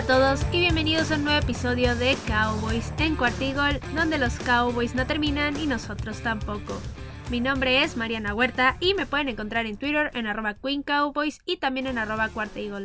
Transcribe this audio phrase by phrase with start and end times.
[0.00, 4.94] A todos y bienvenidos a un nuevo episodio de Cowboys en Cuartigol, donde los Cowboys
[4.94, 6.80] no terminan y nosotros tampoco.
[7.28, 11.40] Mi nombre es Mariana Huerta y me pueden encontrar en Twitter en arroba Queen Cowboys
[11.44, 12.30] y también en arroba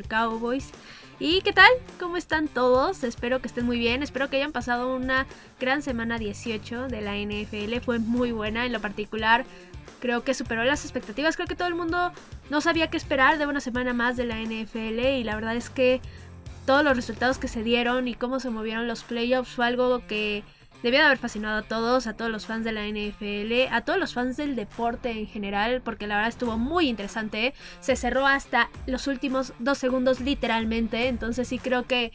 [0.09, 0.71] Cowboys.
[1.17, 1.71] ¿Y qué tal?
[2.01, 3.05] ¿Cómo están todos?
[3.05, 5.25] Espero que estén muy bien, espero que hayan pasado una
[5.57, 9.45] gran semana 18 de la NFL, fue muy buena en lo particular.
[10.01, 12.11] Creo que superó las expectativas, creo que todo el mundo
[12.49, 15.69] no sabía qué esperar de una semana más de la NFL y la verdad es
[15.69, 16.01] que
[16.65, 20.43] todos los resultados que se dieron y cómo se movieron los playoffs fue algo que
[20.83, 23.97] debía de haber fascinado a todos, a todos los fans de la NFL, a todos
[23.99, 27.53] los fans del deporte en general, porque la verdad estuvo muy interesante.
[27.79, 32.11] Se cerró hasta los últimos dos segundos literalmente, entonces sí creo que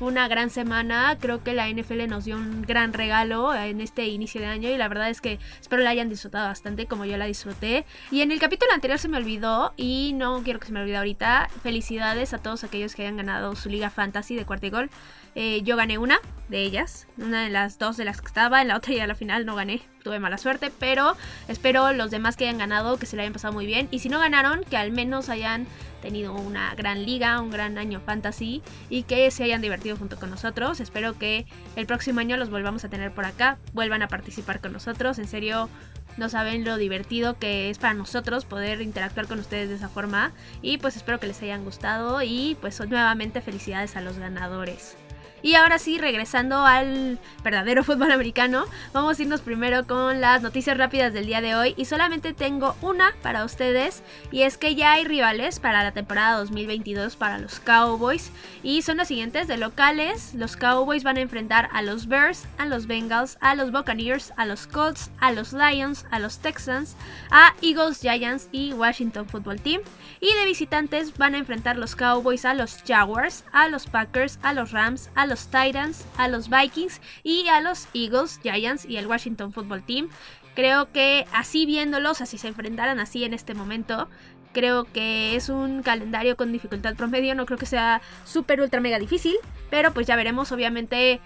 [0.00, 1.18] fue una gran semana.
[1.20, 4.78] Creo que la NFL nos dio un gran regalo en este inicio de año y
[4.78, 7.84] la verdad es que espero la hayan disfrutado bastante como yo la disfruté.
[8.10, 10.96] Y en el capítulo anterior se me olvidó y no quiero que se me olvide
[10.96, 11.50] ahorita.
[11.62, 14.88] Felicidades a todos aquellos que hayan ganado su liga fantasy de cuarto gol.
[15.34, 18.68] Eh, yo gané una de ellas, una de las dos de las que estaba, en
[18.68, 21.16] la otra ya a la final no gané, tuve mala suerte, pero
[21.48, 24.08] espero los demás que hayan ganado que se le hayan pasado muy bien y si
[24.08, 25.66] no ganaron que al menos hayan
[26.00, 30.30] tenido una gran liga, un gran año fantasy y que se hayan divertido junto con
[30.30, 30.80] nosotros.
[30.80, 34.72] Espero que el próximo año los volvamos a tener por acá, vuelvan a participar con
[34.72, 35.18] nosotros.
[35.18, 35.68] En serio,
[36.16, 40.32] no saben lo divertido que es para nosotros poder interactuar con ustedes de esa forma.
[40.62, 44.96] Y pues espero que les hayan gustado y pues nuevamente felicidades a los ganadores.
[45.42, 50.76] Y ahora sí, regresando al verdadero fútbol americano, vamos a irnos primero con las noticias
[50.76, 51.74] rápidas del día de hoy.
[51.76, 54.02] Y solamente tengo una para ustedes.
[54.30, 58.30] Y es que ya hay rivales para la temporada 2022 para los Cowboys.
[58.62, 60.34] Y son los siguientes de locales.
[60.34, 64.44] Los Cowboys van a enfrentar a los Bears, a los Bengals, a los Buccaneers, a
[64.46, 66.96] los Colts, a los Lions, a los Texans,
[67.30, 69.80] a Eagles, Giants y Washington Football Team.
[70.20, 74.52] Y de visitantes van a enfrentar los Cowboys a los Jaguars, a los Packers, a
[74.52, 79.06] los Rams, a los Titans, a los Vikings y a los Eagles, Giants y el
[79.06, 80.08] Washington Football Team.
[80.54, 84.08] Creo que así viéndolos, así se enfrentaran así en este momento,
[84.52, 88.98] creo que es un calendario con dificultad promedio, no creo que sea súper ultra mega
[88.98, 89.36] difícil,
[89.70, 91.20] pero pues ya veremos, obviamente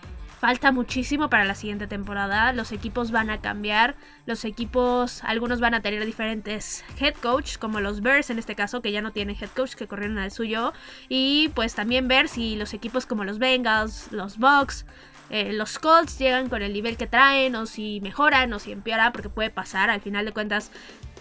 [0.44, 2.52] falta muchísimo para la siguiente temporada.
[2.52, 3.94] Los equipos van a cambiar.
[4.26, 8.82] Los equipos, algunos van a tener diferentes head coach, como los Bears en este caso,
[8.82, 10.74] que ya no tienen head coach, que corrieron al suyo.
[11.08, 14.84] Y pues también ver si los equipos como los Bengals, los Bucks,
[15.30, 19.12] eh, los Colts llegan con el nivel que traen, o si mejoran, o si empeoran,
[19.12, 19.88] porque puede pasar.
[19.88, 20.70] Al final de cuentas,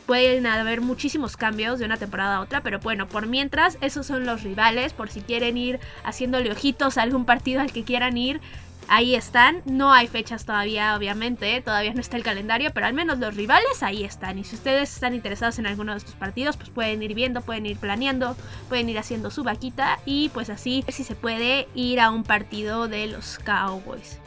[0.05, 4.25] pueden haber muchísimos cambios de una temporada a otra, pero bueno, por mientras, esos son
[4.25, 8.41] los rivales, por si quieren ir haciéndole ojitos a algún partido al que quieran ir,
[8.87, 9.61] ahí están.
[9.65, 13.83] No hay fechas todavía, obviamente, todavía no está el calendario, pero al menos los rivales
[13.83, 14.39] ahí están.
[14.39, 17.65] Y si ustedes están interesados en alguno de estos partidos, pues pueden ir viendo, pueden
[17.65, 18.35] ir planeando,
[18.69, 22.87] pueden ir haciendo su vaquita y pues así si se puede ir a un partido
[22.87, 24.22] de los Cowboys.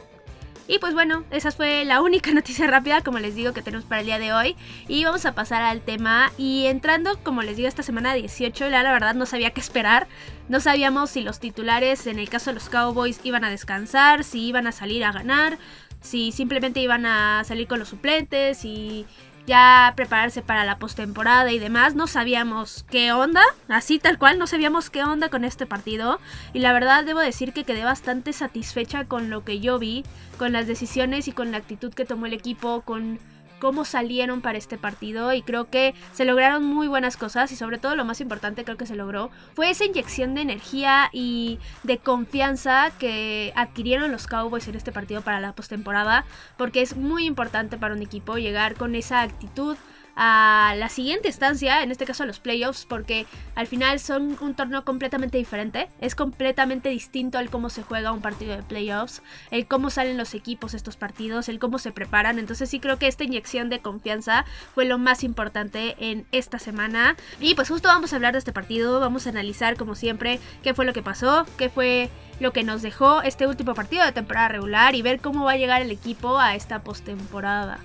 [0.67, 4.01] Y pues bueno, esa fue la única noticia rápida, como les digo, que tenemos para
[4.01, 4.55] el día de hoy.
[4.87, 6.31] Y vamos a pasar al tema.
[6.37, 10.07] Y entrando, como les digo, esta semana 18, la verdad no sabía qué esperar.
[10.49, 14.45] No sabíamos si los titulares, en el caso de los Cowboys, iban a descansar, si
[14.45, 15.57] iban a salir a ganar,
[16.01, 19.05] si simplemente iban a salir con los suplentes, y
[19.47, 21.95] ya prepararse para la postemporada y demás.
[21.95, 26.19] No sabíamos qué onda, así tal cual, no sabíamos qué onda con este partido.
[26.53, 30.03] Y la verdad debo decir que quedé bastante satisfecha con lo que yo vi,
[30.37, 33.19] con las decisiones y con la actitud que tomó el equipo, con
[33.59, 37.77] cómo salieron para este partido y creo que se lograron muy buenas cosas y sobre
[37.77, 41.97] todo lo más importante creo que se logró fue esa inyección de energía y de
[41.97, 46.25] confianza que adquirieron los Cowboys en este partido para la postemporada
[46.57, 49.77] porque es muy importante para un equipo llegar con esa actitud
[50.17, 54.55] a la siguiente estancia, en este caso a los playoffs, porque al final son un
[54.55, 59.21] torneo completamente diferente, es completamente distinto al cómo se juega un partido de playoffs,
[59.51, 63.07] el cómo salen los equipos estos partidos, el cómo se preparan, entonces sí creo que
[63.07, 67.15] esta inyección de confianza fue lo más importante en esta semana.
[67.39, 70.73] Y pues justo vamos a hablar de este partido, vamos a analizar como siempre qué
[70.73, 72.09] fue lo que pasó, qué fue
[72.39, 75.57] lo que nos dejó este último partido de temporada regular y ver cómo va a
[75.57, 77.79] llegar el equipo a esta postemporada.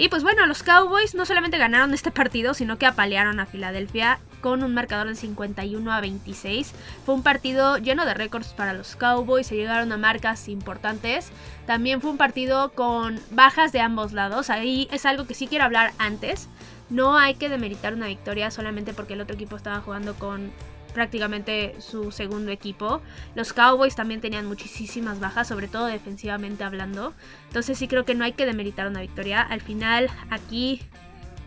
[0.00, 4.18] Y pues bueno, los Cowboys no solamente ganaron este partido, sino que apalearon a Filadelfia
[4.40, 6.72] con un marcador de 51 a 26.
[7.04, 11.30] Fue un partido lleno de récords para los Cowboys, se llegaron a marcas importantes.
[11.66, 14.48] También fue un partido con bajas de ambos lados.
[14.48, 16.48] Ahí es algo que sí quiero hablar antes.
[16.88, 20.50] No hay que demeritar una victoria solamente porque el otro equipo estaba jugando con
[20.90, 23.00] prácticamente su segundo equipo.
[23.34, 27.14] Los Cowboys también tenían muchísimas bajas, sobre todo defensivamente hablando.
[27.48, 29.42] Entonces sí creo que no hay que demeritar una victoria.
[29.42, 30.80] Al final aquí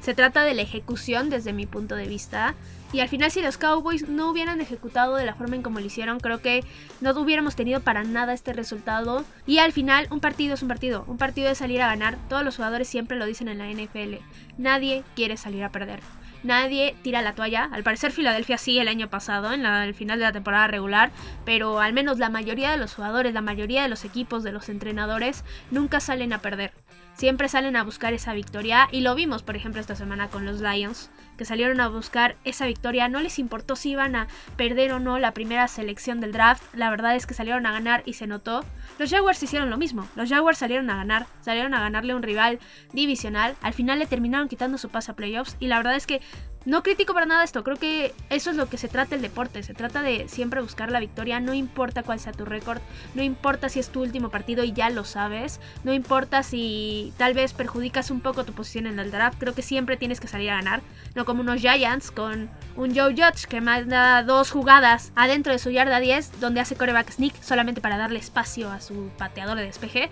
[0.02, 2.56] se trata de la ejecución desde mi punto de vista.
[2.92, 5.86] Y al final si los Cowboys no hubieran ejecutado de la forma en como lo
[5.86, 6.64] hicieron, creo que
[7.02, 9.24] no hubiéramos tenido para nada este resultado.
[9.48, 12.18] Y al final un partido es un partido, un partido es salir a ganar.
[12.30, 14.22] Todos los jugadores siempre lo dicen en la NFL.
[14.58, 16.02] Nadie quiere salir a perder.
[16.44, 17.70] Nadie tira la toalla.
[17.72, 21.12] Al parecer Filadelfia sí el año pasado, en el final de la temporada regular,
[21.46, 24.68] pero al menos la mayoría de los jugadores, la mayoría de los equipos, de los
[24.70, 26.74] entrenadores, nunca salen a perder.
[27.16, 30.62] Siempre salen a buscar esa victoria y lo vimos, por ejemplo, esta semana con los
[30.62, 31.10] Lions,
[31.46, 33.08] salieron a buscar esa victoria.
[33.08, 36.64] No les importó si iban a perder o no la primera selección del draft.
[36.74, 38.64] La verdad es que salieron a ganar y se notó.
[39.00, 40.08] Los Jaguars hicieron lo mismo.
[40.16, 42.60] Los Jaguars salieron a ganar, salieron a ganarle a un rival
[42.92, 43.56] divisional.
[43.62, 46.22] Al final le terminaron quitando su pase a playoffs y la verdad es que
[46.66, 49.64] no critico para nada esto, creo que eso es lo que se trata el deporte,
[49.64, 52.82] se trata de siempre buscar la victoria, no importa cuál sea tu récord,
[53.16, 57.34] no importa si es tu último partido y ya lo sabes, no importa si tal
[57.34, 60.50] vez perjudicas un poco tu posición en el draft, creo que siempre tienes que salir
[60.52, 60.82] a ganar,
[61.16, 65.70] no como unos Giants con un Joe Judge que manda dos jugadas adentro de su
[65.70, 70.10] yarda 10 donde hace coreback sneak solamente para darle espacio a su pateador de despeje.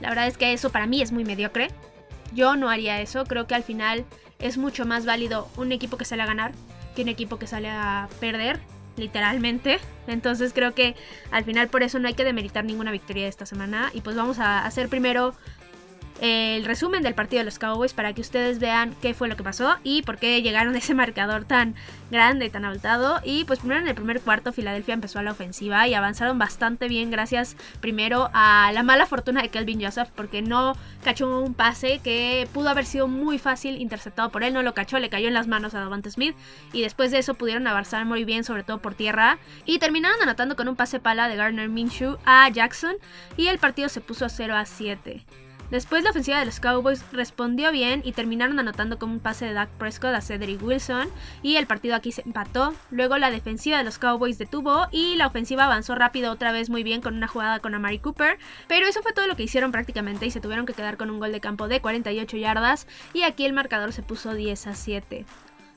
[0.00, 1.68] La verdad es que eso para mí es muy mediocre.
[2.32, 4.04] Yo no haría eso, creo que al final
[4.44, 6.52] es mucho más válido un equipo que sale a ganar
[6.94, 8.60] que un equipo que sale a perder,
[8.96, 9.80] literalmente.
[10.06, 10.94] Entonces creo que
[11.30, 13.90] al final por eso no hay que demeritar ninguna victoria de esta semana.
[13.92, 15.34] Y pues vamos a hacer primero
[16.20, 19.42] el resumen del partido de los Cowboys para que ustedes vean qué fue lo que
[19.42, 21.74] pasó y por qué llegaron a ese marcador tan
[22.10, 23.20] grande y tan abultado.
[23.24, 26.88] Y pues primero en el primer cuarto Filadelfia empezó a la ofensiva y avanzaron bastante
[26.88, 32.00] bien gracias primero a la mala fortuna de Kelvin Joseph porque no cachó un pase
[32.02, 35.34] que pudo haber sido muy fácil interceptado por él, no lo cachó, le cayó en
[35.34, 36.36] las manos a Davante Smith
[36.72, 40.56] y después de eso pudieron avanzar muy bien sobre todo por tierra y terminaron anotando
[40.56, 42.96] con un pase pala de Gardner Minshew a Jackson
[43.36, 45.24] y el partido se puso 0 a 7.
[45.70, 49.54] Después la ofensiva de los Cowboys respondió bien y terminaron anotando con un pase de
[49.54, 51.08] Dak Prescott a Cedric Wilson
[51.42, 52.74] y el partido aquí se empató.
[52.90, 56.82] Luego la defensiva de los Cowboys detuvo y la ofensiva avanzó rápido otra vez muy
[56.82, 58.38] bien con una jugada con Amari Cooper,
[58.68, 61.18] pero eso fue todo lo que hicieron prácticamente y se tuvieron que quedar con un
[61.18, 65.24] gol de campo de 48 yardas y aquí el marcador se puso 10 a 7.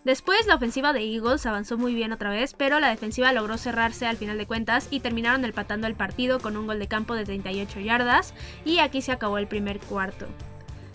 [0.07, 4.07] Después la ofensiva de Eagles avanzó muy bien otra vez, pero la defensiva logró cerrarse
[4.07, 7.25] al final de cuentas y terminaron empatando el partido con un gol de campo de
[7.25, 8.33] 38 yardas
[8.63, 10.25] y aquí se acabó el primer cuarto.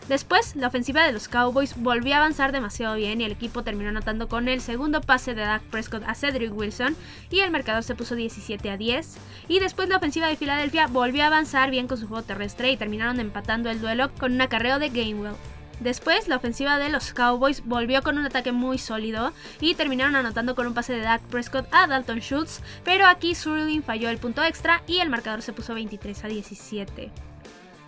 [0.08, 3.90] Después, la ofensiva de los Cowboys volvió a avanzar demasiado bien y el equipo terminó
[3.90, 6.96] anotando con el segundo pase de Dak Prescott a Cedric Wilson
[7.30, 9.18] y el marcador se puso 17 a 10.
[9.46, 12.78] Y después la ofensiva de Filadelfia volvió a avanzar bien con su juego terrestre y
[12.78, 15.36] terminaron empatando el duelo con un acarreo de Gamewell.
[15.82, 20.54] Después, la ofensiva de los Cowboys volvió con un ataque muy sólido y terminaron anotando
[20.54, 24.44] con un pase de Dak Prescott a Dalton Schultz, pero aquí Sterling falló el punto
[24.44, 27.31] extra y el marcador se puso 23 a 17.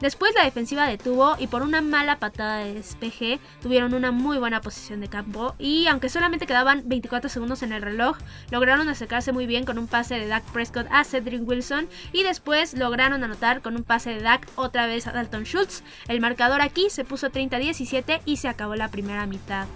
[0.04, 4.60] Después la defensiva detuvo y por una mala patada de despeje tuvieron una muy buena
[4.60, 8.18] posición de campo y aunque solamente quedaban 24 segundos en el reloj,
[8.50, 12.74] lograron acercarse muy bien con un pase de Dak Prescott a Cedric Wilson y después
[12.74, 15.82] lograron anotar con un pase de Dak otra vez a Dalton Schultz.
[16.06, 19.66] El marcador aquí se puso 30-17 y se acabó la primera mitad.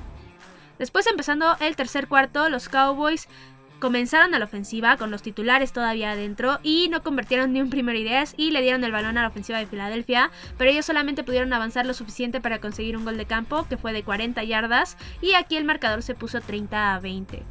[0.78, 3.28] Después empezando el tercer cuarto, los Cowboys
[3.78, 7.94] Comenzaron a la ofensiva con los titulares todavía adentro y no convirtieron ni un primer
[7.94, 11.52] ideas y le dieron el balón a la ofensiva de Filadelfia, pero ellos solamente pudieron
[11.52, 15.34] avanzar lo suficiente para conseguir un gol de campo que fue de 40 yardas y
[15.34, 17.44] aquí el marcador se puso 30 a 20.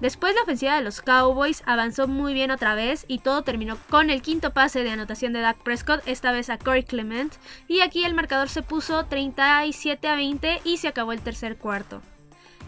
[0.00, 4.10] Después la ofensiva de los Cowboys avanzó muy bien otra vez y todo terminó con
[4.10, 7.32] el quinto pase de anotación de Dak Prescott, esta vez a Corey Clement,
[7.68, 12.00] y aquí el marcador se puso 37 a 20 y se acabó el tercer cuarto.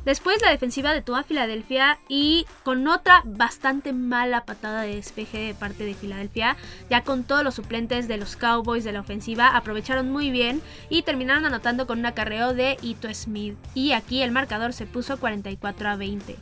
[0.04, 5.54] Después la defensiva detuvo a Filadelfia y con otra bastante mala patada de despeje de
[5.54, 6.56] parte de Filadelfia,
[6.88, 11.02] ya con todos los suplentes de los Cowboys de la ofensiva, aprovecharon muy bien y
[11.02, 13.56] terminaron anotando con un acarreo de Ito Smith.
[13.74, 16.36] Y aquí el marcador se puso 44 a 20.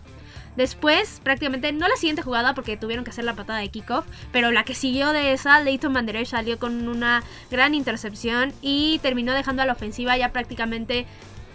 [0.57, 4.51] Después, prácticamente, no la siguiente jugada porque tuvieron que hacer la patada de kickoff, pero
[4.51, 9.63] la que siguió de esa, Leighton Manderer salió con una gran intercepción y terminó dejando
[9.63, 11.07] a la ofensiva ya prácticamente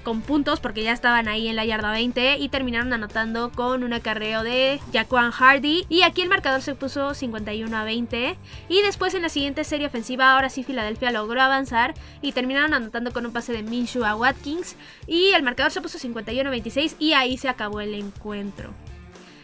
[0.04, 3.94] con puntos porque ya estaban ahí en la yarda 20 y terminaron anotando con un
[3.94, 5.86] acarreo de Jaquan Hardy.
[5.90, 8.38] Y aquí el marcador se puso 51 a 20
[8.70, 13.12] y después en la siguiente serie ofensiva ahora sí Filadelfia logró avanzar y terminaron anotando
[13.12, 14.76] con un pase de Minshew a Watkins.
[15.08, 18.74] Y el marcador se puso 51 a 26 y ahí se acabó el encuentro.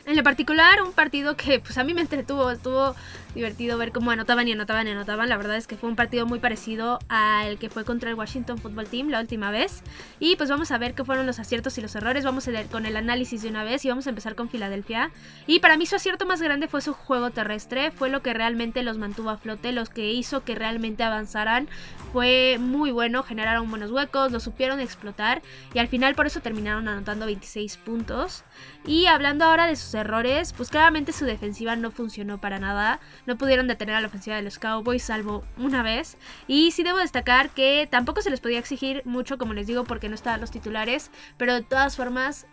[0.09, 2.95] En lo particular, un partido que pues a mí me entretuvo, estuvo
[3.35, 5.29] divertido ver cómo anotaban y anotaban y anotaban.
[5.29, 8.57] La verdad es que fue un partido muy parecido al que fue contra el Washington
[8.57, 9.83] Football Team la última vez.
[10.19, 12.25] Y pues vamos a ver qué fueron los aciertos y los errores.
[12.25, 15.11] Vamos a leer con el análisis de una vez y vamos a empezar con Filadelfia.
[15.45, 18.81] Y para mí su acierto más grande fue su juego terrestre, fue lo que realmente
[18.81, 21.69] los mantuvo a flote, los que hizo que realmente avanzaran.
[22.13, 25.43] Fue muy bueno, generaron buenos huecos, lo supieron explotar
[25.75, 28.43] y al final por eso terminaron anotando 26 puntos.
[28.85, 32.99] Y hablando ahora de sus errores, pues claramente su defensiva no funcionó para nada.
[33.25, 36.17] No pudieron detener a la ofensiva de los Cowboys salvo una vez.
[36.47, 40.09] Y sí debo destacar que tampoco se les podía exigir mucho, como les digo, porque
[40.09, 41.11] no estaban los titulares.
[41.37, 42.47] Pero de todas formas,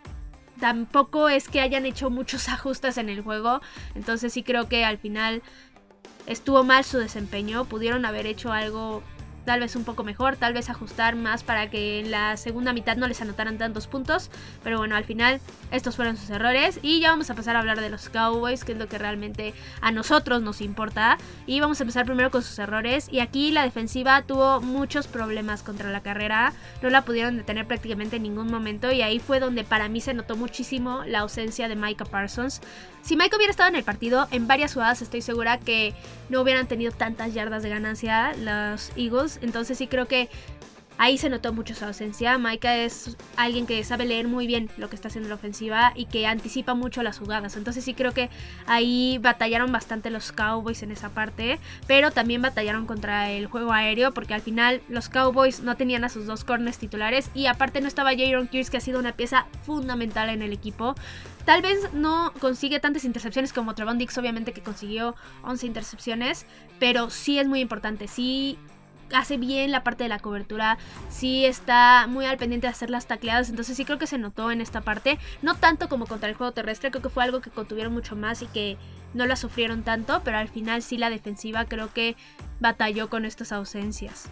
[0.59, 3.61] tampoco es que hayan hecho muchos ajustes en el juego.
[3.95, 5.41] Entonces sí creo que al final
[6.25, 7.65] estuvo mal su desempeño.
[7.65, 9.03] Pudieron haber hecho algo
[9.47, 12.97] tal vez un poco mejor, tal vez ajustar más para que en la segunda mitad
[12.97, 14.29] no les anotaran tantos puntos.
[14.61, 15.39] Pero bueno, al final
[15.71, 18.73] estos fueron sus errores y ya vamos a pasar a hablar de los Cowboys, que
[18.73, 21.17] es lo que realmente a nosotros nos importa.
[21.45, 23.07] Y vamos a empezar primero con sus errores.
[23.09, 26.51] Y aquí la defensiva tuvo muchos problemas contra la carrera,
[26.81, 30.13] no la pudieron detener prácticamente en ningún momento y ahí fue donde para mí se
[30.13, 32.59] notó muchísimo la ausencia de Micah Parsons.
[33.01, 35.93] Si Micah hubiera estado en el partido, en varias jugadas estoy segura que
[36.27, 40.29] no hubieran tenido tantas yardas de ganancia los Eagles entonces sí creo que
[40.97, 42.37] ahí se notó mucho su ausencia.
[42.37, 46.05] Maika es alguien que sabe leer muy bien lo que está haciendo la ofensiva y
[46.05, 47.55] que anticipa mucho las jugadas.
[47.55, 48.29] Entonces sí creo que
[48.65, 54.13] ahí batallaron bastante los Cowboys en esa parte, pero también batallaron contra el juego aéreo
[54.13, 57.87] porque al final los Cowboys no tenían a sus dos corners titulares y aparte no
[57.87, 60.95] estaba Jaron Kears que ha sido una pieza fundamental en el equipo.
[61.45, 66.45] Tal vez no consigue tantas intercepciones como Trevon Dix, obviamente que consiguió 11 intercepciones,
[66.77, 68.09] pero sí es muy importante.
[68.09, 68.57] Sí
[69.13, 70.77] hace bien la parte de la cobertura,
[71.09, 74.51] sí está muy al pendiente de hacer las tacleadas, entonces sí creo que se notó
[74.51, 77.49] en esta parte, no tanto como contra el juego terrestre, creo que fue algo que
[77.49, 78.77] contuvieron mucho más y que
[79.13, 82.15] no la sufrieron tanto, pero al final sí la defensiva creo que
[82.59, 84.29] batalló con estas ausencias.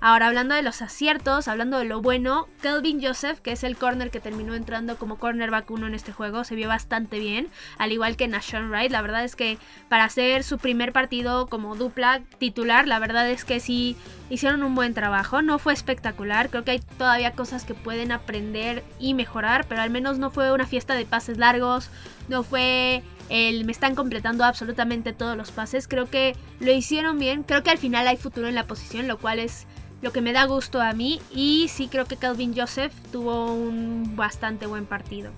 [0.00, 4.10] Ahora, hablando de los aciertos, hablando de lo bueno, Kelvin Joseph, que es el corner
[4.10, 7.48] que terminó entrando como cornerback 1 en este juego, se vio bastante bien,
[7.78, 8.90] al igual que Nashon Wright.
[8.90, 13.44] La verdad es que para hacer su primer partido como dupla titular, la verdad es
[13.44, 13.96] que sí
[14.28, 15.40] hicieron un buen trabajo.
[15.40, 19.90] No fue espectacular, creo que hay todavía cosas que pueden aprender y mejorar, pero al
[19.90, 21.90] menos no fue una fiesta de pases largos,
[22.28, 25.88] no fue el me están completando absolutamente todos los pases.
[25.88, 27.42] Creo que lo hicieron bien.
[27.42, 29.66] Creo que al final hay futuro en la posición, lo cual es
[30.02, 34.14] lo que me da gusto a mí y sí creo que Calvin Joseph tuvo un
[34.16, 35.30] bastante buen partido.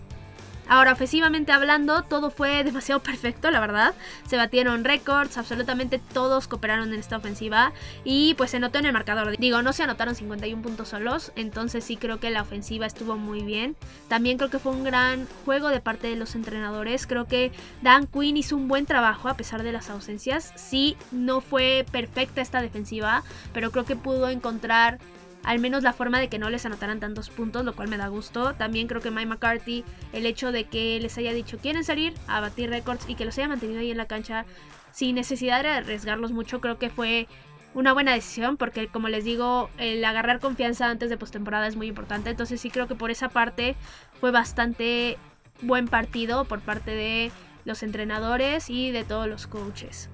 [0.68, 3.94] Ahora, ofensivamente hablando, todo fue demasiado perfecto, la verdad.
[4.26, 7.72] Se batieron récords, absolutamente todos cooperaron en esta ofensiva.
[8.04, 9.36] Y pues se notó en el marcador.
[9.38, 11.32] Digo, no se anotaron 51 puntos solos.
[11.36, 13.76] Entonces sí creo que la ofensiva estuvo muy bien.
[14.08, 17.06] También creo que fue un gran juego de parte de los entrenadores.
[17.06, 20.52] Creo que Dan Quinn hizo un buen trabajo a pesar de las ausencias.
[20.56, 23.22] Sí, no fue perfecta esta defensiva,
[23.52, 24.98] pero creo que pudo encontrar
[25.44, 28.08] al menos la forma de que no les anotaran tantos puntos, lo cual me da
[28.08, 28.54] gusto.
[28.54, 32.40] También creo que Mike McCarthy, el hecho de que les haya dicho quieren salir a
[32.40, 34.44] batir récords y que los haya mantenido ahí en la cancha
[34.92, 37.28] sin necesidad de arriesgarlos mucho, creo que fue
[37.74, 41.86] una buena decisión porque como les digo, el agarrar confianza antes de postemporada es muy
[41.86, 42.30] importante.
[42.30, 43.76] Entonces sí creo que por esa parte
[44.20, 45.18] fue bastante
[45.62, 47.32] buen partido por parte de
[47.64, 50.08] los entrenadores y de todos los coaches.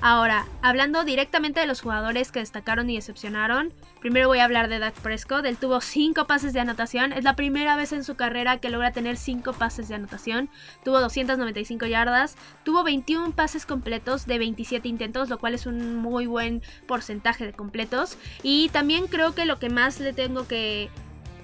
[0.00, 4.78] Ahora, hablando directamente de los jugadores que destacaron y decepcionaron, primero voy a hablar de
[4.78, 5.44] Dak Prescott.
[5.44, 7.12] Él tuvo 5 pases de anotación.
[7.12, 10.50] Es la primera vez en su carrera que logra tener 5 pases de anotación.
[10.84, 12.36] Tuvo 295 yardas.
[12.62, 17.52] Tuvo 21 pases completos de 27 intentos, lo cual es un muy buen porcentaje de
[17.52, 18.18] completos.
[18.44, 20.90] Y también creo que lo que más le tengo que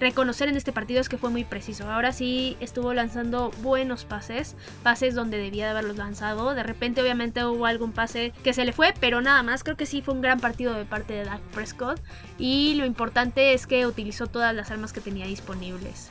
[0.00, 1.90] reconocer en este partido es que fue muy preciso.
[1.90, 6.54] Ahora sí estuvo lanzando buenos pases, pases donde debía de haberlos lanzado.
[6.54, 9.64] De repente obviamente hubo algún pase que se le fue, pero nada más.
[9.64, 12.00] Creo que sí fue un gran partido de parte de Dak Prescott
[12.38, 16.10] y lo importante es que utilizó todas las armas que tenía disponibles.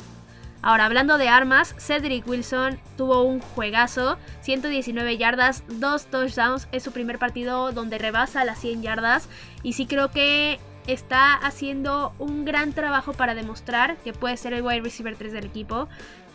[0.65, 6.93] Ahora, hablando de armas, Cedric Wilson tuvo un juegazo, 119 yardas, 2 touchdowns, es su
[6.93, 9.27] primer partido donde rebasa las 100 yardas
[9.61, 14.61] y sí creo que está haciendo un gran trabajo para demostrar que puede ser el
[14.61, 15.87] wide receiver 3 del equipo.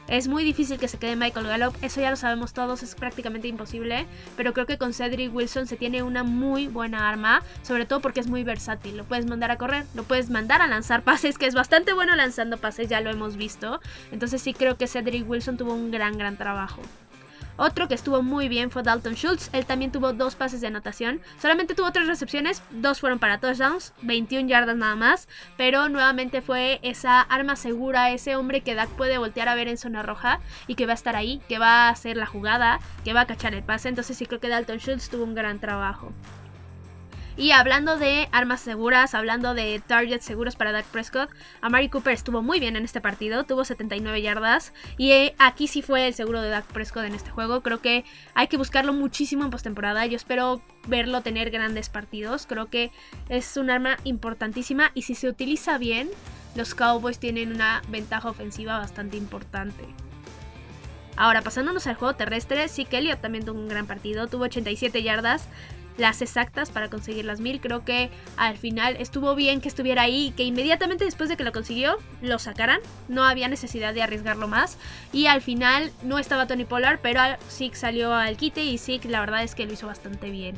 [0.09, 3.47] Es muy difícil que se quede Michael Gallup, eso ya lo sabemos todos, es prácticamente
[3.47, 4.07] imposible,
[4.39, 8.21] pero creo que con Cedric Wilson se tiene una muy buena arma, sobre todo porque
[8.21, 11.45] es muy versátil, lo puedes mandar a correr, lo puedes mandar a lanzar pases, que
[11.45, 15.59] es bastante bueno lanzando pases, ya lo hemos visto, entonces sí creo que Cedric Wilson
[15.59, 16.81] tuvo un gran, gran trabajo.
[17.59, 19.51] Otro que estuvo muy bien fue Dalton Schultz.
[19.53, 21.21] Él también tuvo dos pases de anotación.
[21.43, 25.29] Solamente tuvo tres recepciones, dos fueron para touchdowns, 21 yardas nada más.
[25.57, 29.77] Pero nuevamente fue esa arma segura, ese hombre que Dak puede voltear a ver en
[29.77, 30.39] zona roja
[30.69, 33.27] y que va a estar ahí, que va a hacer la jugada, que va a
[33.27, 33.89] cachar el pase.
[33.89, 36.13] Entonces sí creo que Dalton Schultz tuvo un gran trabajo.
[37.39, 41.31] Y hablando de armas seguras, hablando de targets seguros para Dak Prescott,
[41.61, 45.81] Amari Cooper estuvo muy bien en este partido, tuvo 79 yardas y eh, aquí sí
[45.81, 47.61] fue el seguro de Dak Prescott en este juego.
[47.61, 48.05] Creo que
[48.35, 50.05] hay que buscarlo muchísimo en postemporada.
[50.07, 52.45] Yo espero verlo tener grandes partidos.
[52.45, 52.91] Creo que
[53.29, 56.11] es un arma importantísima y si se utiliza bien,
[56.57, 59.85] los Cowboys tienen una ventaja ofensiva bastante importante.
[61.21, 65.03] Ahora, pasándonos al juego terrestre, sí que Elliot también tuvo un gran partido, tuvo 87
[65.03, 65.49] yardas,
[65.99, 67.61] las exactas para conseguir las mil.
[67.61, 71.45] Creo que al final estuvo bien que estuviera ahí y que inmediatamente después de que
[71.45, 72.81] lo consiguió lo sacaran.
[73.09, 74.79] No había necesidad de arriesgarlo más.
[75.13, 79.21] Y al final no estaba Tony Pollard, pero Zeke salió al quite y Zeke la
[79.21, 80.57] verdad es que lo hizo bastante bien.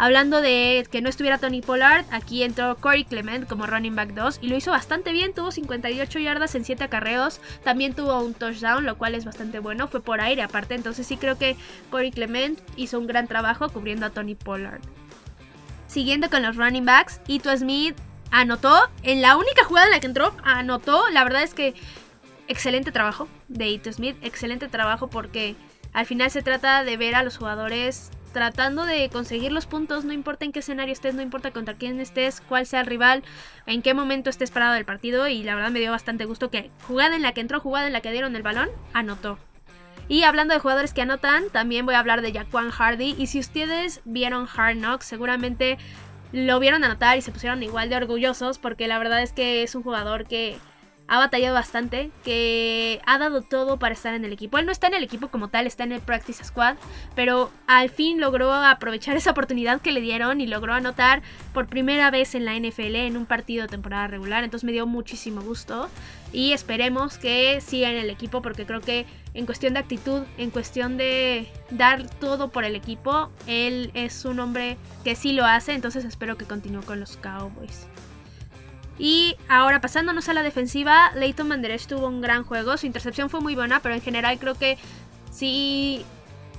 [0.00, 4.38] Hablando de que no estuviera Tony Pollard, aquí entró Corey Clement como running back 2
[4.40, 8.86] y lo hizo bastante bien, tuvo 58 yardas en 7 acarreos, también tuvo un touchdown,
[8.86, 11.54] lo cual es bastante bueno, fue por aire aparte, entonces sí creo que
[11.90, 14.80] Corey Clement hizo un gran trabajo cubriendo a Tony Pollard.
[15.86, 17.94] Siguiendo con los running backs, Ito Smith
[18.30, 21.74] anotó, en la única jugada en la que entró, anotó, la verdad es que
[22.48, 25.56] excelente trabajo de Ito Smith, excelente trabajo porque
[25.92, 30.12] al final se trata de ver a los jugadores tratando de conseguir los puntos, no
[30.12, 33.22] importa en qué escenario estés, no importa contra quién estés, cuál sea el rival,
[33.66, 36.70] en qué momento estés parado del partido y la verdad me dio bastante gusto que
[36.86, 39.38] jugada en la que entró, jugada en la que dieron el balón, anotó.
[40.08, 43.38] Y hablando de jugadores que anotan, también voy a hablar de Jaquan Hardy y si
[43.38, 45.78] ustedes vieron Hard Knocks, seguramente
[46.32, 49.74] lo vieron anotar y se pusieron igual de orgullosos porque la verdad es que es
[49.74, 50.58] un jugador que
[51.10, 54.58] ha batallado bastante, que ha dado todo para estar en el equipo.
[54.58, 56.76] Él no está en el equipo como tal, está en el Practice Squad,
[57.16, 62.12] pero al fin logró aprovechar esa oportunidad que le dieron y logró anotar por primera
[62.12, 64.44] vez en la NFL en un partido de temporada regular.
[64.44, 65.88] Entonces me dio muchísimo gusto
[66.32, 70.50] y esperemos que siga en el equipo porque creo que en cuestión de actitud, en
[70.50, 75.72] cuestión de dar todo por el equipo, él es un hombre que sí lo hace,
[75.72, 77.89] entonces espero que continúe con los Cowboys.
[79.02, 82.76] Y ahora pasándonos a la defensiva, Leighton Manderech tuvo un gran juego.
[82.76, 84.76] Su intercepción fue muy buena, pero en general creo que
[85.30, 86.04] sí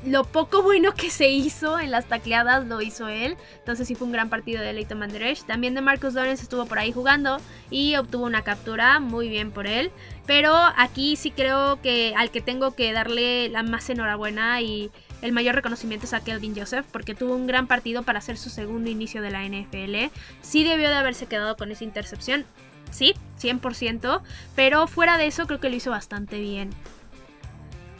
[0.04, 3.38] lo poco bueno que se hizo en las tacleadas lo hizo él.
[3.60, 5.44] Entonces sí fue un gran partido de Leighton Manderech.
[5.44, 7.38] También de Marcus Lawrence estuvo por ahí jugando
[7.70, 9.00] y obtuvo una captura.
[9.00, 9.92] Muy bien por él.
[10.26, 14.90] Pero aquí sí creo que al que tengo que darle la más enhorabuena y
[15.22, 18.50] el mayor reconocimiento es a Kelvin Joseph porque tuvo un gran partido para hacer su
[18.50, 20.12] segundo inicio de la NFL.
[20.42, 22.46] Sí debió de haberse quedado con esa intercepción,
[22.92, 24.22] sí, 100%,
[24.56, 26.72] pero fuera de eso creo que lo hizo bastante bien.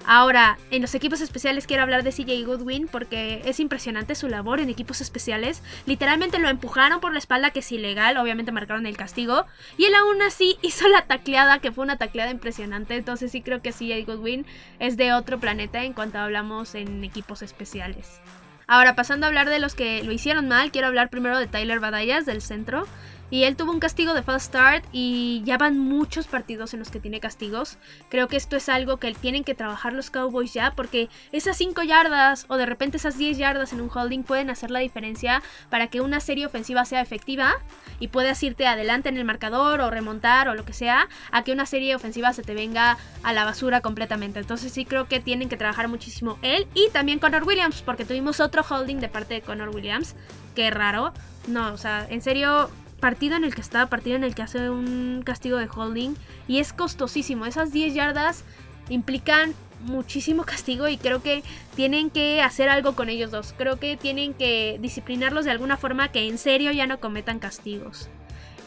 [0.06, 4.60] Ahora, en los equipos especiales quiero hablar de CJ Goodwin porque es impresionante su labor
[4.60, 5.62] en equipos especiales.
[5.86, 9.46] Literalmente lo empujaron por la espalda, que es ilegal, obviamente marcaron el castigo.
[9.78, 12.96] Y él aún así hizo la tacleada, que fue una tacleada impresionante.
[12.96, 14.46] Entonces sí creo que CJ Goodwin
[14.80, 18.22] es de otro planeta en cuanto hablamos en equipos especiales.
[18.68, 21.80] Ahora, pasando a hablar de los que lo hicieron mal, quiero hablar primero de Tyler
[21.80, 22.88] Badallas del centro.
[23.32, 26.92] Y él tuvo un castigo de fast start y ya van muchos partidos en los
[26.92, 27.78] que tiene castigos.
[28.10, 31.82] Creo que esto es algo que tienen que trabajar los Cowboys ya porque esas 5
[31.84, 35.88] yardas o de repente esas 10 yardas en un holding pueden hacer la diferencia para
[35.88, 37.54] que una serie ofensiva sea efectiva
[38.02, 41.54] y puedas irte adelante en el marcador o remontar o lo que sea a que
[41.54, 44.40] una serie ofensiva se te venga a la basura completamente.
[44.40, 48.42] Entonces sí creo que tienen que trabajar muchísimo él y también Connor Williams porque tuvimos
[48.42, 50.16] otro holding de parte de Connor Williams.
[50.54, 51.14] Qué raro.
[51.48, 52.70] No, o sea, en serio,
[53.02, 56.14] partido en el que está, partido en el que hace un castigo de holding
[56.48, 57.46] y es costosísimo.
[57.46, 58.46] Esas 10 yardas
[58.88, 61.44] implican muchísimo castigo y creo que
[61.76, 63.54] tienen que hacer algo con ellos dos.
[63.58, 68.08] Creo que tienen que disciplinarlos de alguna forma que en serio ya no cometan castigos.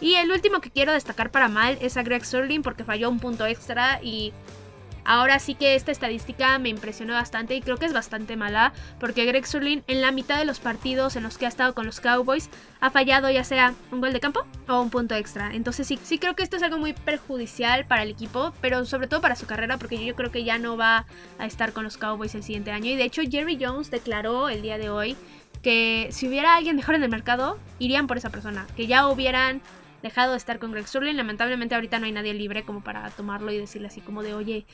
[0.00, 3.20] Y el último que quiero destacar para mal es a Greg Sterling porque falló un
[3.20, 4.32] punto extra y
[5.04, 9.24] Ahora sí que esta estadística me impresionó bastante y creo que es bastante mala porque
[9.24, 12.00] Greg Surlin en la mitad de los partidos en los que ha estado con los
[12.00, 12.48] Cowboys
[12.80, 15.54] ha fallado ya sea un gol de campo o un punto extra.
[15.54, 19.06] Entonces sí, sí creo que esto es algo muy perjudicial para el equipo, pero sobre
[19.06, 21.06] todo para su carrera porque yo creo que ya no va
[21.38, 22.90] a estar con los Cowboys el siguiente año.
[22.90, 25.16] Y de hecho Jerry Jones declaró el día de hoy
[25.62, 29.62] que si hubiera alguien mejor en el mercado, irían por esa persona, que ya hubieran
[30.04, 31.16] dejado de estar con Greg Sterling.
[31.16, 34.66] Lamentablemente ahorita no hay nadie libre como para tomarlo y decirle así como de, oye,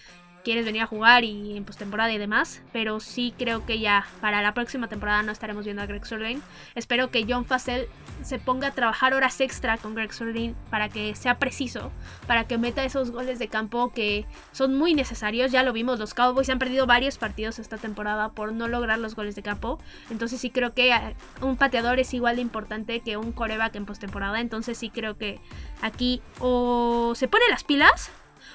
[0.45, 2.63] quieres venir a jugar y en postemporada y demás.
[2.73, 6.41] Pero sí creo que ya para la próxima temporada no estaremos viendo a Greg Surlane.
[6.75, 7.89] Espero que John Fassel
[8.23, 11.91] se ponga a trabajar horas extra con Greg Surlane para que sea preciso,
[12.27, 15.53] para que meta esos goles de campo que son muy necesarios.
[15.53, 19.15] Ya lo vimos, los Cowboys han perdido varios partidos esta temporada por no lograr los
[19.15, 19.79] goles de campo.
[20.11, 23.87] Entonces sí creo que eh, un pateador es igual de importante que un coreback en
[23.87, 24.41] postemporada.
[24.41, 25.41] Entonces sí creo que
[25.83, 28.11] aquí o se pone las pilas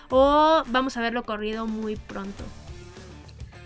[0.09, 2.43] o vamos a verlo corrido muy pronto.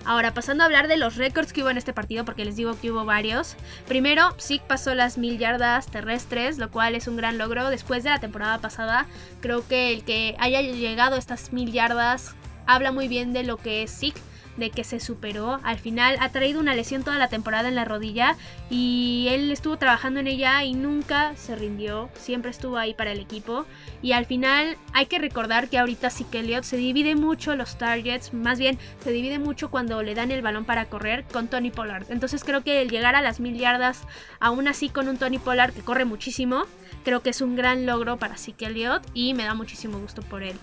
[0.06, 2.80] Ahora, pasando a hablar de los récords que hubo en este partido, porque les digo
[2.80, 3.56] que hubo varios.
[3.88, 7.70] Primero, Zeke pasó las mil yardas terrestres, lo cual es un gran logro.
[7.70, 9.06] Después de la temporada pasada,
[9.42, 12.34] creo que el que haya llegado a estas mil yardas
[12.66, 14.22] habla muy bien de lo que es Zeke
[14.60, 15.60] de que se superó.
[15.64, 18.36] Al final ha traído una lesión toda la temporada en la rodilla
[18.70, 22.10] y él estuvo trabajando en ella y nunca se rindió.
[22.16, 23.66] Siempre estuvo ahí para el equipo.
[24.02, 27.78] Y al final hay que recordar que ahorita sí que Elliot se divide mucho los
[27.78, 31.72] targets, más bien se divide mucho cuando le dan el balón para correr con Tony
[31.72, 32.06] Pollard.
[32.10, 34.04] Entonces creo que el llegar a las mil yardas,
[34.40, 36.64] aún así con un Tony Pollard que corre muchísimo,
[37.04, 40.44] creo que es un gran logro para Zeke Elliott y me da muchísimo gusto por
[40.44, 40.56] él.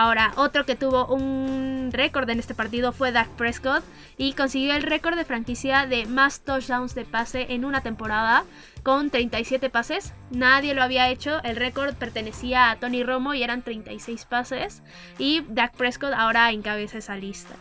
[0.00, 3.82] Ahora, otro que tuvo un récord en este partido fue Dak Prescott
[4.16, 8.44] y consiguió el récord de franquicia de más touchdowns de pase en una temporada
[8.84, 10.12] con 37 pases.
[10.30, 14.84] Nadie lo había hecho, el récord pertenecía a Tony Romo y eran 36 pases
[15.18, 17.56] y Dak Prescott ahora encabeza esa lista.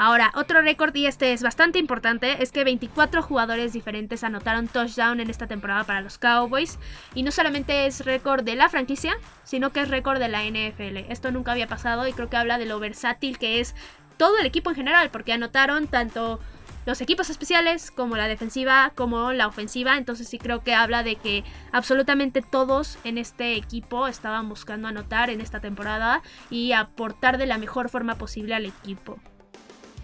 [0.00, 5.18] Ahora, otro récord, y este es bastante importante, es que 24 jugadores diferentes anotaron touchdown
[5.18, 6.78] en esta temporada para los Cowboys.
[7.16, 11.10] Y no solamente es récord de la franquicia, sino que es récord de la NFL.
[11.10, 13.74] Esto nunca había pasado y creo que habla de lo versátil que es
[14.18, 16.38] todo el equipo en general, porque anotaron tanto
[16.86, 19.96] los equipos especiales como la defensiva como la ofensiva.
[19.96, 25.28] Entonces sí creo que habla de que absolutamente todos en este equipo estaban buscando anotar
[25.28, 29.18] en esta temporada y aportar de la mejor forma posible al equipo.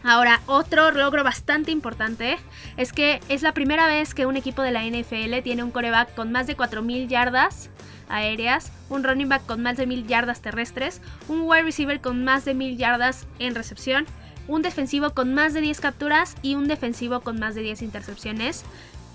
[0.05, 2.37] Ahora, otro logro bastante importante
[2.77, 6.15] es que es la primera vez que un equipo de la NFL tiene un coreback
[6.15, 7.71] con más de 4.000 yardas
[8.11, 12.45] aéreas, un running back con más de 1.000 yardas terrestres, un wide receiver con más
[12.45, 14.05] de 1.000 yardas en recepción,
[14.47, 18.63] un defensivo con más de 10 capturas y un defensivo con más de 10 intercepciones.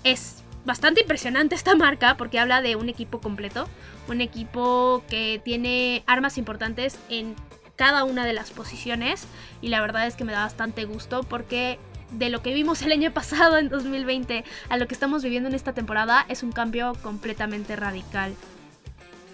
[0.02, 3.68] Es bastante impresionante esta marca porque habla de un equipo completo,
[4.08, 7.36] un equipo que tiene armas importantes en
[7.80, 9.26] cada una de las posiciones
[9.62, 11.78] y la verdad es que me da bastante gusto porque
[12.10, 15.54] de lo que vimos el año pasado en 2020 a lo que estamos viviendo en
[15.54, 18.34] esta temporada es un cambio completamente radical.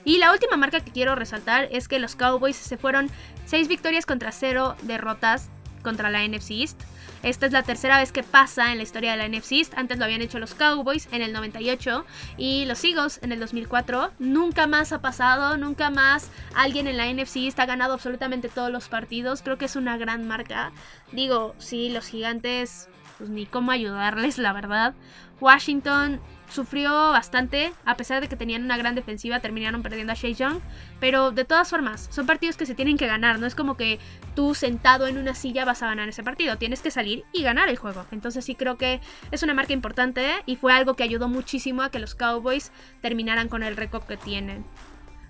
[0.04, 3.10] Y la última marca que quiero resaltar es que los Cowboys se fueron
[3.46, 5.48] 6 victorias contra 0 derrotas
[5.86, 6.82] contra la NFC East.
[7.22, 9.74] Esta es la tercera vez que pasa en la historia de la NFC East.
[9.76, 12.04] Antes lo habían hecho los Cowboys en el 98
[12.36, 14.10] y los Eagles en el 2004.
[14.18, 18.72] Nunca más ha pasado, nunca más alguien en la NFC East ha ganado absolutamente todos
[18.72, 19.42] los partidos.
[19.42, 20.72] Creo que es una gran marca.
[21.12, 22.88] Digo, sí, los gigantes,
[23.18, 24.94] pues ni cómo ayudarles, la verdad.
[25.40, 30.30] Washington sufrió bastante, a pesar de que tenían una gran defensiva, terminaron perdiendo a Shea
[30.30, 30.60] Young.
[31.00, 33.38] Pero de todas formas, son partidos que se tienen que ganar.
[33.38, 33.98] No es como que
[34.34, 36.56] tú sentado en una silla vas a ganar ese partido.
[36.56, 38.06] Tienes que salir y ganar el juego.
[38.12, 39.00] Entonces sí creo que
[39.30, 43.48] es una marca importante y fue algo que ayudó muchísimo a que los Cowboys terminaran
[43.48, 44.64] con el récord que tienen.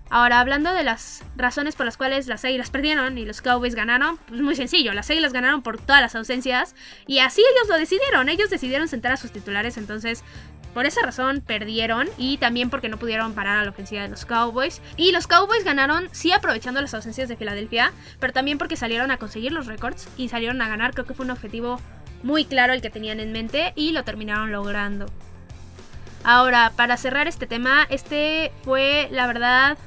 [0.09, 4.19] Ahora, hablando de las razones por las cuales las Águilas perdieron y los Cowboys ganaron,
[4.29, 6.77] pues muy sencillo, las Águilas ganaron por todas las ausencias
[7.09, 10.23] y así ellos lo decidieron, ellos decidieron sentar a sus titulares, entonces
[10.77, 14.27] por esa razón perdieron y también porque no pudieron parar a la ofensiva de los
[14.27, 14.83] Cowboys.
[14.99, 19.17] Y los Cowboys ganaron, sí aprovechando las ausencias de Filadelfia, pero también porque salieron a
[19.17, 20.93] conseguir los récords y salieron a ganar.
[20.93, 21.81] Creo que fue un objetivo
[22.23, 25.07] muy claro el que tenían en mente y lo terminaron logrando.
[26.25, 29.79] Ahora, para cerrar este tema, este fue la verdad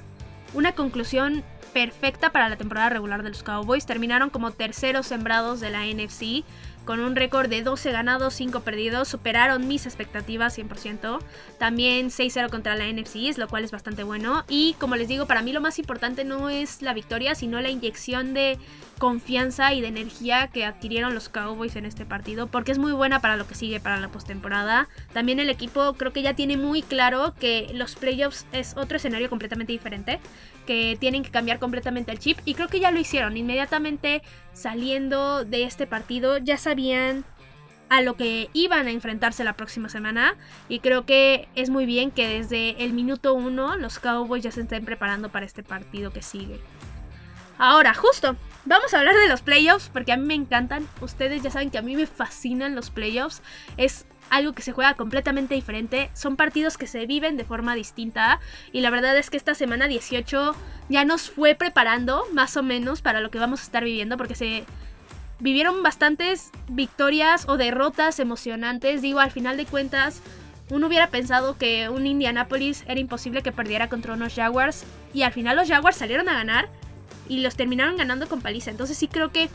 [0.54, 3.86] una conclusión perfecta para la temporada regular de los Cowboys.
[3.86, 6.44] Terminaron como terceros sembrados de la NFC
[6.86, 11.20] con un récord de 12 ganados, 5 perdidos, superaron mis expectativas 100%.
[11.58, 14.44] También 6-0 contra la NFC, lo cual es bastante bueno.
[14.48, 17.70] Y como les digo, para mí lo más importante no es la victoria, sino la
[17.70, 18.58] inyección de
[19.00, 23.22] confianza y de energía que adquirieron los Cowboys en este partido, porque es muy buena
[23.22, 24.88] para lo que sigue para la postemporada.
[25.13, 29.30] También el equipo creo que ya tiene muy claro que los playoffs es otro escenario
[29.30, 30.20] completamente diferente,
[30.69, 33.36] que tienen que cambiar completamente el chip y creo que ya lo hicieron.
[33.36, 34.21] Inmediatamente
[34.53, 37.25] saliendo de este partido ya sabían
[37.89, 40.36] a lo que iban a enfrentarse la próxima semana
[40.67, 44.62] y creo que es muy bien que desde el minuto uno los Cowboys ya se
[44.62, 46.60] estén preparando para este partido que sigue.
[47.58, 50.88] Ahora, justo, vamos a hablar de los playoffs porque a mí me encantan.
[51.02, 53.41] Ustedes ya saben que a mí me fascinan los playoffs.
[53.78, 56.10] Es algo que se juega completamente diferente.
[56.13, 58.39] Son partidos que se viven de forma distinta.
[58.72, 60.56] Y la verdad es que esta semana 18
[60.89, 64.17] ya nos fue preparando más o menos para lo que vamos a estar viviendo.
[64.17, 64.65] Porque se
[65.39, 69.02] vivieron bastantes victorias o derrotas emocionantes.
[69.02, 70.22] Digo, al final de cuentas,
[70.69, 74.84] uno hubiera pensado que un Indianapolis era imposible que perdiera contra unos Jaguars.
[75.13, 76.69] Y al final los Jaguars salieron a ganar.
[77.30, 78.72] Y los terminaron ganando con paliza.
[78.72, 79.50] Entonces sí creo que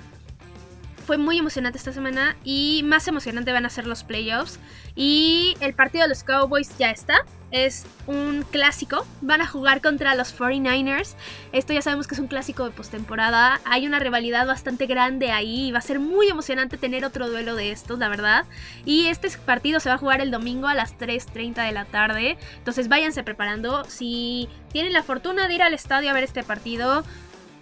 [1.05, 4.59] fue muy emocionante esta semana y más emocionante van a ser los playoffs.
[4.97, 7.25] Y el partido de los Cowboys ya está.
[7.51, 9.07] Es un clásico.
[9.21, 11.15] Van a jugar contra los 49ers.
[11.53, 13.61] Esto ya sabemos que es un clásico de postemporada.
[13.65, 15.71] Hay una rivalidad bastante grande ahí.
[15.71, 18.45] Va a ser muy emocionante tener otro duelo de estos, la verdad.
[18.85, 22.39] Y este partido se va a jugar el domingo a las 3.30 de la tarde.
[22.57, 23.85] Entonces váyanse preparando.
[23.85, 27.05] Si tienen la fortuna de ir al estadio a ver este partido,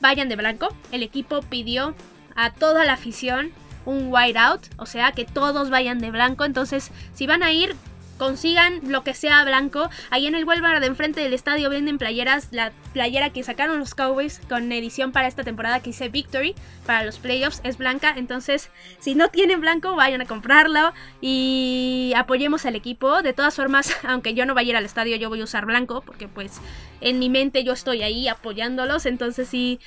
[0.03, 0.69] vayan de blanco.
[0.91, 1.95] El equipo pidió
[2.35, 3.53] a toda la afición
[3.87, 6.45] un white out, o sea, que todos vayan de blanco.
[6.45, 7.75] Entonces, si van a ir,
[8.23, 9.91] consigan lo que sea blanco.
[10.11, 12.47] Ahí en el Walmart de enfrente del estadio venden playeras.
[12.53, 16.55] La playera que sacaron los Cowboys con edición para esta temporada que dice Victory
[16.87, 18.15] para los playoffs es blanca.
[18.17, 23.23] Entonces, si no tienen blanco, vayan a comprarlo y apoyemos al equipo.
[23.23, 25.67] De todas formas, aunque yo no vaya a ir al estadio, yo voy a usar
[25.67, 26.61] blanco porque pues
[27.01, 29.05] en mi mente yo estoy ahí apoyándolos.
[29.05, 29.81] Entonces, sí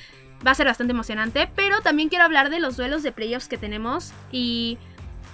[0.45, 1.49] va a ser bastante emocionante.
[1.55, 4.11] Pero también quiero hablar de los duelos de playoffs que tenemos.
[4.29, 4.77] Y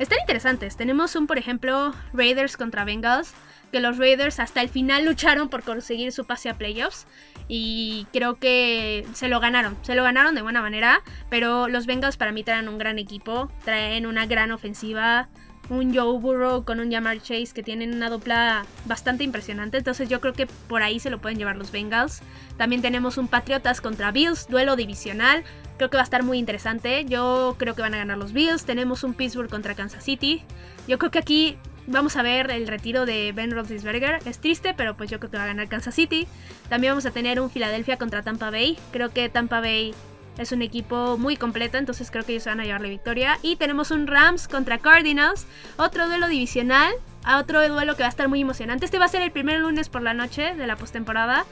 [0.01, 0.75] están interesantes.
[0.75, 3.33] Tenemos un, por ejemplo, Raiders contra Bengals.
[3.71, 7.07] Que los Raiders hasta el final lucharon por conseguir su pase a playoffs.
[7.47, 9.77] Y creo que se lo ganaron.
[9.83, 11.01] Se lo ganaron de buena manera.
[11.29, 13.49] Pero los Bengals para mí traen un gran equipo.
[13.63, 15.29] Traen una gran ofensiva
[15.69, 19.77] un Joe Burrow con un Jamar Chase que tienen una dupla bastante impresionante.
[19.77, 22.21] Entonces yo creo que por ahí se lo pueden llevar los Bengals.
[22.57, 25.43] También tenemos un Patriotas contra Bills, duelo divisional.
[25.77, 27.05] Creo que va a estar muy interesante.
[27.05, 28.65] Yo creo que van a ganar los Bills.
[28.65, 30.43] Tenemos un Pittsburgh contra Kansas City.
[30.87, 34.19] Yo creo que aquí vamos a ver el retiro de Ben Roethlisberger.
[34.25, 36.27] Es triste, pero pues yo creo que va a ganar Kansas City.
[36.69, 38.77] También vamos a tener un Philadelphia contra Tampa Bay.
[38.91, 39.93] Creo que Tampa Bay
[40.41, 43.39] es un equipo muy completo, entonces creo que ellos van a llevar la victoria.
[43.41, 45.45] Y tenemos un Rams contra Cardinals,
[45.77, 46.93] otro duelo divisional,
[47.39, 48.85] otro duelo que va a estar muy emocionante.
[48.85, 51.45] Este va a ser el primer lunes por la noche de la postemporada.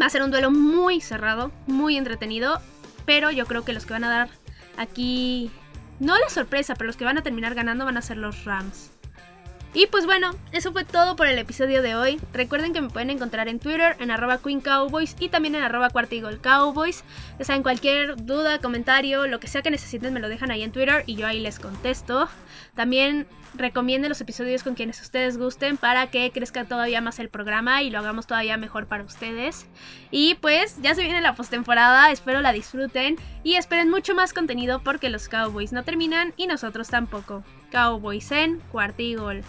[0.00, 2.60] Va a ser un duelo muy cerrado, muy entretenido,
[3.04, 4.28] pero yo creo que los que van a dar
[4.76, 5.50] aquí,
[6.00, 8.90] no la sorpresa, pero los que van a terminar ganando van a ser los Rams.
[9.76, 12.18] Y pues bueno, eso fue todo por el episodio de hoy.
[12.32, 15.90] Recuerden que me pueden encontrar en Twitter, en arroba Queen Cowboys y también en arroba
[15.90, 17.04] Cuartigol Cowboys.
[17.38, 20.72] Ya saben, cualquier duda, comentario, lo que sea que necesiten me lo dejan ahí en
[20.72, 22.26] Twitter y yo ahí les contesto.
[22.74, 27.82] También recomienden los episodios con quienes ustedes gusten para que crezca todavía más el programa
[27.82, 29.66] y lo hagamos todavía mejor para ustedes.
[30.10, 34.80] Y pues ya se viene la postemporada, espero la disfruten y esperen mucho más contenido
[34.82, 37.44] porque los Cowboys no terminan y nosotros tampoco.
[37.70, 39.44] Cowboys en Cuartigol.